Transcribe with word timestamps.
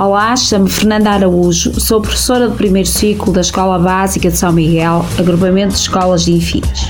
Olá, 0.00 0.36
chamo-me 0.36 0.70
Fernanda 0.70 1.10
Araújo, 1.10 1.80
sou 1.80 2.00
professora 2.00 2.48
do 2.48 2.54
primeiro 2.54 2.88
ciclo 2.88 3.32
da 3.32 3.40
Escola 3.40 3.80
Básica 3.80 4.30
de 4.30 4.38
São 4.38 4.52
Miguel, 4.52 5.04
agrupamento 5.18 5.74
de 5.74 5.80
escolas 5.80 6.24
de 6.24 6.34
Infias. 6.34 6.88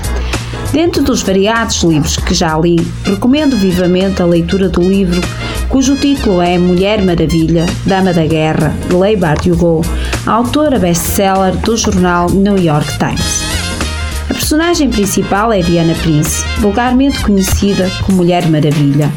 Dentro 0.72 1.02
dos 1.02 1.22
variados 1.22 1.82
livros 1.82 2.18
que 2.18 2.34
já 2.34 2.58
li, 2.58 2.76
recomendo 3.04 3.56
vivamente 3.56 4.20
a 4.20 4.26
leitura 4.26 4.68
do 4.68 4.82
livro 4.82 5.22
cujo 5.70 5.96
título 5.96 6.42
é 6.42 6.58
Mulher 6.58 7.02
Maravilha, 7.02 7.64
Dama 7.86 8.12
da 8.12 8.26
Guerra, 8.26 8.74
de 8.86 8.94
Leigh 8.94 9.16
Bardugo, 9.16 9.80
autora 10.26 10.78
best-seller 10.78 11.56
do 11.56 11.78
jornal 11.78 12.28
New 12.28 12.58
York 12.58 12.98
Times. 12.98 13.42
A 14.28 14.34
personagem 14.34 14.90
principal 14.90 15.50
é 15.50 15.62
Diana 15.62 15.94
Prince, 16.02 16.44
vulgarmente 16.58 17.22
conhecida 17.22 17.90
como 18.04 18.18
Mulher 18.18 18.46
Maravilha, 18.50 19.10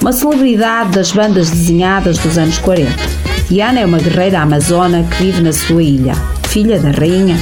uma 0.00 0.12
celebridade 0.12 0.90
das 0.90 1.12
bandas 1.12 1.48
desenhadas 1.48 2.18
dos 2.18 2.36
anos 2.36 2.58
40. 2.58 3.25
Diana 3.48 3.78
é 3.78 3.86
uma 3.86 3.98
guerreira 3.98 4.40
amazona 4.40 5.04
que 5.04 5.22
vive 5.22 5.40
na 5.40 5.52
sua 5.52 5.80
ilha. 5.80 6.14
Filha 6.48 6.80
da 6.80 6.90
rainha, 6.90 7.36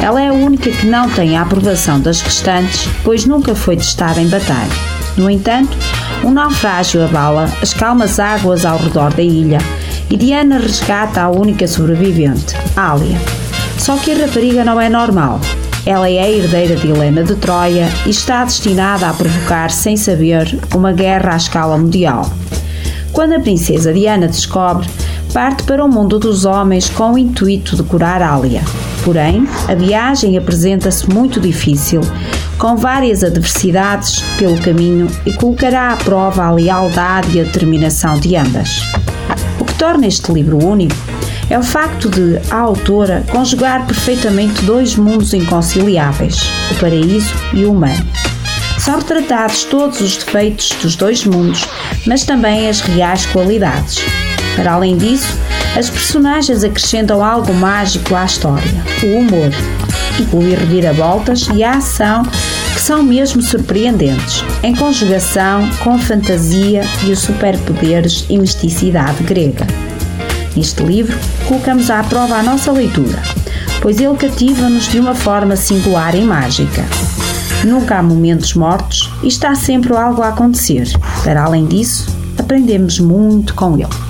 ela 0.00 0.22
é 0.22 0.28
a 0.28 0.32
única 0.32 0.70
que 0.70 0.86
não 0.86 1.10
tem 1.10 1.36
a 1.36 1.42
aprovação 1.42 2.00
das 2.00 2.22
restantes, 2.22 2.88
pois 3.04 3.26
nunca 3.26 3.54
foi 3.54 3.76
testada 3.76 4.20
em 4.20 4.28
batalha. 4.28 4.70
No 5.18 5.28
entanto, 5.28 5.76
um 6.24 6.30
naufrágio 6.30 7.04
abala 7.04 7.52
as 7.60 7.74
calmas 7.74 8.18
águas 8.18 8.64
ao 8.64 8.78
redor 8.78 9.12
da 9.12 9.22
ilha 9.22 9.58
e 10.08 10.16
Diana 10.16 10.58
resgata 10.58 11.20
a 11.20 11.28
única 11.28 11.68
sobrevivente, 11.68 12.56
Alia. 12.74 13.18
Só 13.76 13.96
que 13.96 14.12
a 14.12 14.26
rapariga 14.26 14.64
não 14.64 14.80
é 14.80 14.88
normal. 14.88 15.40
Ela 15.84 16.08
é 16.08 16.20
a 16.20 16.30
herdeira 16.30 16.76
de 16.76 16.88
Helena 16.88 17.22
de 17.22 17.34
Troia 17.36 17.88
e 18.06 18.10
está 18.10 18.44
destinada 18.44 19.08
a 19.08 19.12
provocar, 19.12 19.70
sem 19.70 19.96
saber, 19.96 20.58
uma 20.74 20.92
guerra 20.92 21.34
à 21.34 21.36
escala 21.36 21.76
mundial. 21.76 22.30
Quando 23.12 23.34
a 23.34 23.40
princesa 23.40 23.92
Diana 23.92 24.28
descobre, 24.28 24.88
parte 25.32 25.62
para 25.62 25.84
o 25.84 25.88
mundo 25.88 26.18
dos 26.18 26.44
homens 26.44 26.88
com 26.88 27.12
o 27.12 27.18
intuito 27.18 27.76
de 27.76 27.82
curar 27.82 28.20
Alia. 28.20 28.62
Porém, 29.04 29.46
a 29.68 29.74
viagem 29.74 30.36
apresenta-se 30.36 31.08
muito 31.08 31.40
difícil, 31.40 32.00
com 32.58 32.76
várias 32.76 33.22
adversidades 33.24 34.22
pelo 34.38 34.58
caminho 34.60 35.08
e 35.24 35.32
colocará 35.32 35.92
à 35.92 35.96
prova 35.96 36.44
a 36.44 36.50
lealdade 36.50 37.36
e 37.36 37.40
a 37.40 37.44
determinação 37.44 38.18
de 38.18 38.36
ambas. 38.36 38.82
O 39.58 39.64
que 39.64 39.74
torna 39.74 40.06
este 40.06 40.32
livro 40.32 40.62
único 40.62 40.96
é 41.48 41.58
o 41.58 41.62
facto 41.62 42.08
de 42.08 42.38
a 42.50 42.58
autora 42.58 43.24
conjugar 43.30 43.86
perfeitamente 43.86 44.62
dois 44.64 44.96
mundos 44.96 45.32
inconciliáveis, 45.32 46.50
o 46.70 46.74
paraíso 46.80 47.34
e 47.54 47.64
o 47.64 47.72
humano. 47.72 48.06
São 48.78 48.96
retratados 48.96 49.64
todos 49.64 50.00
os 50.00 50.16
defeitos 50.16 50.70
dos 50.82 50.96
dois 50.96 51.24
mundos, 51.24 51.68
mas 52.06 52.24
também 52.24 52.68
as 52.68 52.80
reais 52.80 53.26
qualidades. 53.26 53.98
Para 54.56 54.72
além 54.72 54.96
disso, 54.96 55.38
as 55.76 55.88
personagens 55.88 56.64
acrescentam 56.64 57.24
algo 57.24 57.52
mágico 57.54 58.14
à 58.14 58.24
história: 58.24 58.84
o 59.02 59.18
humor. 59.18 59.50
Inclui 60.18 60.54
reviravoltas 60.54 61.48
e 61.54 61.62
a 61.62 61.76
ação 61.76 62.24
que 62.74 62.80
são 62.80 63.02
mesmo 63.02 63.40
surpreendentes, 63.40 64.44
em 64.62 64.74
conjugação 64.74 65.68
com 65.82 65.94
a 65.94 65.98
fantasia 65.98 66.82
e 67.04 67.10
os 67.10 67.20
superpoderes 67.20 68.26
e 68.28 68.36
misticidade 68.36 69.22
grega. 69.22 69.66
Neste 70.56 70.82
livro, 70.82 71.18
colocamos 71.46 71.90
à 71.90 72.02
prova 72.02 72.36
a 72.36 72.42
nossa 72.42 72.72
leitura, 72.72 73.22
pois 73.80 74.00
ele 74.00 74.16
cativa-nos 74.16 74.88
de 74.88 74.98
uma 74.98 75.14
forma 75.14 75.56
singular 75.56 76.14
e 76.14 76.22
mágica. 76.22 76.84
Nunca 77.64 77.98
há 77.98 78.02
momentos 78.02 78.54
mortos 78.54 79.10
e 79.22 79.28
está 79.28 79.54
sempre 79.54 79.94
algo 79.94 80.22
a 80.22 80.28
acontecer. 80.28 80.88
Para 81.22 81.44
além 81.44 81.66
disso, 81.66 82.06
aprendemos 82.38 82.98
muito 82.98 83.54
com 83.54 83.74
ele. 83.74 84.09